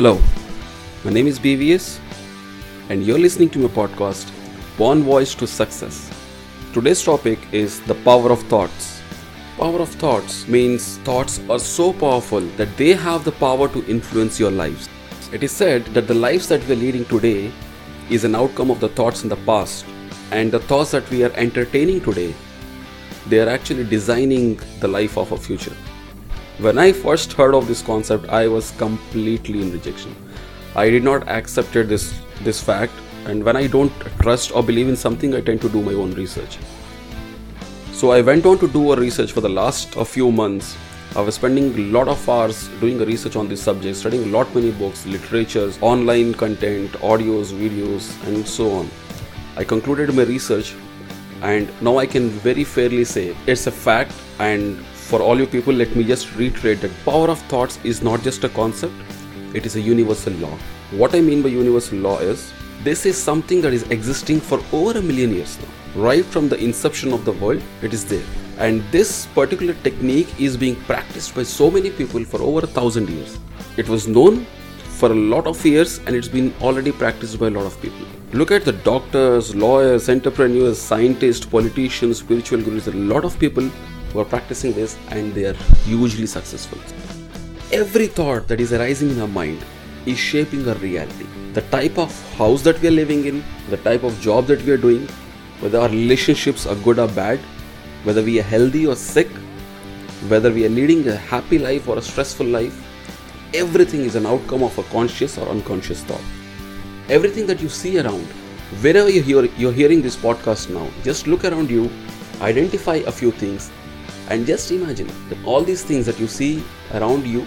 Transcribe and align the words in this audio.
Hello, 0.00 0.18
my 1.04 1.10
name 1.10 1.26
is 1.26 1.38
BVS, 1.38 1.98
and 2.88 3.04
you're 3.04 3.18
listening 3.18 3.50
to 3.50 3.58
my 3.58 3.68
podcast, 3.68 4.30
Born 4.78 5.02
Voice 5.02 5.34
to 5.34 5.46
Success. 5.46 6.10
Today's 6.72 7.04
topic 7.04 7.38
is 7.52 7.80
the 7.82 7.96
power 7.96 8.32
of 8.32 8.40
thoughts. 8.44 9.02
Power 9.58 9.80
of 9.80 9.90
thoughts 9.90 10.48
means 10.48 10.96
thoughts 11.08 11.38
are 11.50 11.58
so 11.58 11.92
powerful 11.92 12.40
that 12.56 12.74
they 12.78 12.94
have 12.94 13.24
the 13.24 13.32
power 13.32 13.68
to 13.68 13.84
influence 13.90 14.40
your 14.40 14.50
lives. 14.50 14.88
It 15.34 15.42
is 15.42 15.52
said 15.52 15.84
that 15.88 16.08
the 16.08 16.14
lives 16.14 16.48
that 16.48 16.66
we 16.66 16.72
are 16.72 16.82
leading 16.86 17.04
today 17.04 17.52
is 18.08 18.24
an 18.24 18.34
outcome 18.34 18.70
of 18.70 18.80
the 18.80 18.88
thoughts 18.88 19.22
in 19.22 19.28
the 19.28 19.42
past, 19.44 19.84
and 20.30 20.50
the 20.50 20.60
thoughts 20.60 20.92
that 20.92 21.10
we 21.10 21.24
are 21.24 21.32
entertaining 21.34 22.00
today, 22.00 22.34
they 23.26 23.38
are 23.38 23.50
actually 23.50 23.84
designing 23.84 24.58
the 24.80 24.88
life 24.88 25.18
of 25.18 25.30
our 25.30 25.38
future. 25.38 25.76
When 26.60 26.76
I 26.76 26.92
first 26.92 27.32
heard 27.32 27.54
of 27.54 27.66
this 27.66 27.80
concept, 27.80 28.28
I 28.28 28.46
was 28.46 28.72
completely 28.72 29.62
in 29.62 29.72
rejection. 29.72 30.14
I 30.76 30.90
did 30.90 31.02
not 31.02 31.26
accept 31.26 31.72
this 31.72 32.12
this 32.48 32.62
fact, 32.62 32.92
and 33.24 33.42
when 33.42 33.56
I 33.56 33.66
don't 33.66 34.02
trust 34.24 34.52
or 34.54 34.62
believe 34.62 34.90
in 34.90 34.98
something, 35.02 35.34
I 35.34 35.40
tend 35.40 35.62
to 35.62 35.70
do 35.70 35.80
my 35.80 35.94
own 35.94 36.12
research. 36.18 36.58
So 38.00 38.10
I 38.10 38.20
went 38.20 38.44
on 38.44 38.58
to 38.58 38.68
do 38.68 38.92
a 38.92 38.96
research 38.96 39.32
for 39.32 39.40
the 39.40 39.54
last 39.60 39.96
a 39.96 40.04
few 40.04 40.30
months. 40.42 40.76
I 41.16 41.22
was 41.22 41.36
spending 41.36 41.72
a 41.78 41.86
lot 41.96 42.12
of 42.16 42.28
hours 42.28 42.60
doing 42.84 43.00
a 43.00 43.06
research 43.06 43.36
on 43.36 43.48
this 43.48 43.62
subject, 43.62 43.96
studying 43.96 44.28
a 44.28 44.32
lot 44.36 44.54
many 44.54 44.76
books, 44.84 45.06
literatures, 45.06 45.78
online 45.80 46.34
content, 46.44 47.00
audios, 47.14 47.56
videos, 47.64 48.12
and 48.26 48.46
so 48.46 48.70
on. 48.82 48.90
I 49.56 49.64
concluded 49.64 50.14
my 50.14 50.28
research, 50.34 50.74
and 51.40 51.72
now 51.80 51.96
I 51.96 52.06
can 52.06 52.30
very 52.50 52.64
fairly 52.64 53.04
say 53.16 53.34
it's 53.46 53.66
a 53.66 53.76
fact 53.88 54.12
and 54.38 54.86
for 55.10 55.20
all 55.20 55.40
you 55.40 55.46
people, 55.46 55.74
let 55.74 55.94
me 55.96 56.04
just 56.04 56.36
reiterate 56.36 56.80
that 56.82 56.92
power 57.04 57.28
of 57.28 57.40
thoughts 57.52 57.80
is 57.82 58.00
not 58.00 58.22
just 58.22 58.44
a 58.44 58.48
concept, 58.48 58.94
it 59.54 59.66
is 59.66 59.74
a 59.74 59.80
universal 59.80 60.32
law. 60.34 60.56
What 60.92 61.16
I 61.16 61.20
mean 61.20 61.42
by 61.42 61.48
universal 61.48 61.98
law 61.98 62.18
is 62.20 62.52
this 62.84 63.04
is 63.06 63.20
something 63.20 63.60
that 63.62 63.72
is 63.72 63.82
existing 63.90 64.40
for 64.40 64.60
over 64.72 64.98
a 64.98 65.02
million 65.02 65.34
years 65.34 65.58
now. 65.60 66.00
Right 66.00 66.24
from 66.24 66.48
the 66.48 66.56
inception 66.56 67.12
of 67.12 67.24
the 67.24 67.32
world, 67.32 67.60
it 67.82 67.92
is 67.92 68.04
there. 68.04 68.22
And 68.58 68.84
this 68.92 69.26
particular 69.34 69.74
technique 69.82 70.40
is 70.40 70.56
being 70.56 70.76
practiced 70.92 71.34
by 71.34 71.42
so 71.42 71.72
many 71.72 71.90
people 71.90 72.24
for 72.24 72.40
over 72.40 72.60
a 72.60 72.68
thousand 72.68 73.10
years. 73.10 73.36
It 73.76 73.88
was 73.88 74.06
known 74.06 74.46
for 75.00 75.10
a 75.10 75.20
lot 75.34 75.48
of 75.48 75.66
years 75.66 75.98
and 76.06 76.14
it's 76.14 76.28
been 76.28 76.54
already 76.60 76.92
practiced 76.92 77.40
by 77.40 77.48
a 77.48 77.50
lot 77.50 77.66
of 77.66 77.82
people. 77.82 78.06
Look 78.32 78.52
at 78.52 78.64
the 78.64 78.72
doctors, 78.90 79.56
lawyers, 79.56 80.08
entrepreneurs, 80.08 80.80
scientists, 80.80 81.44
politicians, 81.44 82.18
spiritual 82.18 82.62
gurus, 82.62 82.86
a 82.86 82.92
lot 82.92 83.24
of 83.24 83.36
people 83.40 83.68
who 84.12 84.20
are 84.20 84.24
practicing 84.24 84.72
this 84.72 84.96
and 85.10 85.34
they 85.34 85.44
are 85.44 85.54
hugely 85.84 86.26
successful. 86.26 86.78
Every 87.72 88.06
thought 88.06 88.48
that 88.48 88.60
is 88.60 88.72
arising 88.72 89.10
in 89.10 89.20
our 89.20 89.28
mind 89.28 89.64
is 90.06 90.18
shaping 90.18 90.68
our 90.68 90.74
reality. 90.76 91.26
The 91.52 91.62
type 91.62 91.98
of 91.98 92.10
house 92.34 92.62
that 92.62 92.80
we 92.80 92.88
are 92.88 92.92
living 92.92 93.26
in, 93.26 93.44
the 93.68 93.76
type 93.78 94.02
of 94.02 94.20
job 94.20 94.46
that 94.46 94.62
we 94.62 94.72
are 94.72 94.76
doing, 94.76 95.06
whether 95.60 95.78
our 95.78 95.88
relationships 95.88 96.66
are 96.66 96.74
good 96.76 96.98
or 96.98 97.08
bad, 97.08 97.38
whether 98.04 98.22
we 98.22 98.38
are 98.40 98.44
healthy 98.44 98.86
or 98.86 98.96
sick, 98.96 99.28
whether 100.28 100.52
we 100.52 100.66
are 100.66 100.70
leading 100.70 101.06
a 101.08 101.16
happy 101.16 101.58
life 101.58 101.88
or 101.88 101.98
a 101.98 102.02
stressful 102.02 102.46
life, 102.46 102.74
everything 103.54 104.02
is 104.02 104.14
an 104.14 104.26
outcome 104.26 104.62
of 104.62 104.76
a 104.78 104.82
conscious 104.84 105.38
or 105.38 105.48
unconscious 105.48 106.02
thought. 106.04 106.22
Everything 107.08 107.46
that 107.46 107.60
you 107.60 107.68
see 107.68 107.98
around, 107.98 108.26
wherever 108.80 109.10
you 109.10 109.22
hear, 109.22 109.44
you're 109.56 109.72
hearing 109.72 110.02
this 110.02 110.16
podcast 110.16 110.70
now, 110.70 110.88
just 111.02 111.26
look 111.26 111.44
around 111.44 111.70
you, 111.70 111.90
identify 112.40 112.96
a 112.96 113.12
few 113.12 113.30
things, 113.32 113.70
and 114.30 114.46
just 114.46 114.70
imagine 114.70 115.08
that 115.28 115.44
all 115.44 115.62
these 115.62 115.82
things 115.82 116.06
that 116.06 116.20
you 116.20 116.28
see 116.28 116.62
around 116.94 117.26
you 117.26 117.46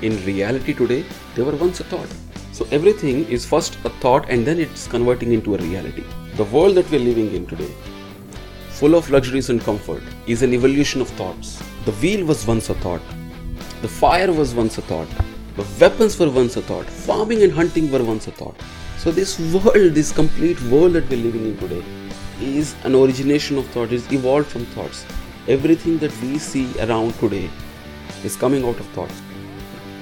in 0.00 0.24
reality 0.24 0.72
today, 0.72 1.04
they 1.34 1.42
were 1.42 1.54
once 1.54 1.80
a 1.80 1.84
thought. 1.84 2.08
So 2.52 2.66
everything 2.70 3.26
is 3.28 3.44
first 3.44 3.76
a 3.84 3.90
thought 4.00 4.30
and 4.30 4.46
then 4.46 4.58
it's 4.58 4.86
converting 4.88 5.32
into 5.32 5.54
a 5.54 5.58
reality. 5.58 6.04
The 6.36 6.44
world 6.44 6.76
that 6.76 6.90
we're 6.90 7.00
living 7.00 7.34
in 7.34 7.46
today, 7.46 7.70
full 8.70 8.94
of 8.94 9.10
luxuries 9.10 9.50
and 9.50 9.60
comfort, 9.60 10.02
is 10.26 10.42
an 10.42 10.54
evolution 10.54 11.02
of 11.02 11.08
thoughts. 11.10 11.62
The 11.84 11.92
wheel 11.92 12.24
was 12.24 12.46
once 12.46 12.70
a 12.70 12.74
thought. 12.76 13.02
The 13.82 13.88
fire 13.88 14.32
was 14.32 14.54
once 14.54 14.78
a 14.78 14.82
thought. 14.82 15.08
The 15.56 15.66
weapons 15.78 16.18
were 16.18 16.30
once 16.30 16.56
a 16.56 16.62
thought. 16.62 16.86
Farming 16.86 17.42
and 17.42 17.52
hunting 17.52 17.92
were 17.92 18.02
once 18.02 18.26
a 18.26 18.32
thought. 18.32 18.56
So 18.96 19.10
this 19.10 19.38
world, 19.52 19.92
this 19.92 20.12
complete 20.12 20.60
world 20.62 20.94
that 20.94 21.10
we're 21.10 21.22
living 21.24 21.44
in 21.44 21.58
today, 21.58 21.84
is 22.40 22.74
an 22.84 22.94
origination 22.94 23.58
of 23.58 23.66
thought, 23.68 23.92
is 23.92 24.10
evolved 24.10 24.46
from 24.46 24.64
thoughts 24.66 25.04
everything 25.48 25.98
that 25.98 26.12
we 26.22 26.38
see 26.38 26.72
around 26.80 27.12
today 27.14 27.50
is 28.22 28.36
coming 28.36 28.64
out 28.64 28.78
of 28.78 28.86
thoughts. 28.88 29.20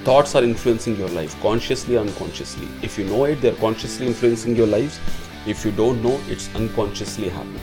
Thoughts 0.05 0.34
are 0.34 0.43
influencing 0.45 0.97
your 0.97 1.09
life 1.09 1.41
consciously 1.41 1.97
unconsciously. 1.97 2.69
If 2.83 2.99
you 2.99 3.05
know 3.05 3.25
it, 3.25 3.41
they're 3.41 3.55
consciously 3.55 4.06
influencing 4.06 4.55
your 4.55 4.67
lives. 4.67 5.01
If 5.47 5.65
you 5.65 5.73
don't 5.73 6.03
know, 6.03 6.21
it's 6.28 6.55
unconsciously 6.55 7.31
happening. 7.31 7.61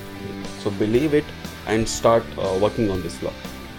So 0.59 0.71
believe 0.71 1.13
it 1.13 1.25
and 1.67 1.87
start 1.87 2.23
uh, 2.39 2.57
working 2.59 2.89
on 2.89 3.03
this 3.03 3.21
law. 3.21 3.33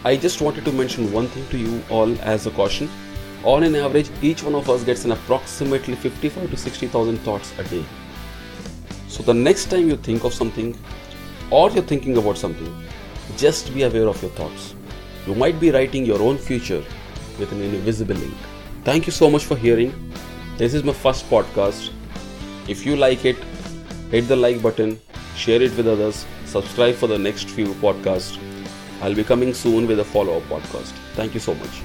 I 0.05 0.17
just 0.17 0.41
wanted 0.41 0.65
to 0.67 0.73
mention 0.73 1.13
one 1.13 1.27
thing 1.27 1.49
to 1.49 1.59
you 1.59 1.83
all 1.91 2.17
as 2.21 2.47
a 2.47 2.53
caution. 2.53 2.89
On 3.43 3.65
an 3.65 3.75
average, 3.75 4.11
each 4.23 4.45
one 4.45 4.55
of 4.55 4.71
us 4.71 4.85
gets 4.85 5.05
an 5.05 5.13
approximately 5.13 5.97
55 5.97 6.51
to 6.51 6.57
60,000 6.57 7.19
thoughts 7.19 7.53
a 7.59 7.65
day. 7.65 7.85
So 9.09 9.25
the 9.25 9.35
next 9.35 9.67
time 9.67 9.89
you 9.89 9.97
think 9.97 10.23
of 10.23 10.33
something 10.33 10.79
or 11.51 11.71
you're 11.71 11.83
thinking 11.83 12.17
about 12.17 12.39
something, 12.39 12.73
just 13.37 13.72
be 13.75 13.83
aware 13.83 14.09
of 14.09 14.21
your 14.22 14.31
thoughts. 14.33 14.75
You 15.27 15.34
might 15.34 15.61
be 15.61 15.71
writing 15.71 16.05
your 16.05 16.22
own 16.22 16.39
future 16.39 16.83
with 17.39 17.53
an 17.53 17.61
invisible 17.61 18.21
ink. 18.21 18.34
Thank 18.84 19.06
you 19.06 19.12
so 19.12 19.31
much 19.31 19.44
for 19.44 19.56
hearing. 19.56 19.93
This 20.56 20.75
is 20.75 20.83
my 20.83 20.93
first 20.93 21.28
podcast. 21.31 21.91
If 22.69 22.84
you 22.87 22.97
like 22.97 23.25
it, 23.25 23.37
hit 24.11 24.28
the 24.28 24.37
like 24.37 24.62
button, 24.62 25.00
share 25.37 25.62
it 25.62 25.77
with 25.77 25.87
others, 25.87 26.27
subscribe 26.47 26.94
for 26.94 27.06
the 27.06 27.19
next 27.19 27.50
few 27.50 27.75
podcasts. 27.75 28.38
I'll 29.03 29.15
be 29.15 29.25
coming 29.25 29.55
soon 29.55 29.87
with 29.87 30.00
a 30.00 30.05
follow 30.05 30.38
up 30.38 30.43
podcast. 30.44 30.93
Thank 31.15 31.34
you 31.34 31.41
so 31.41 31.55
much. 31.55 31.83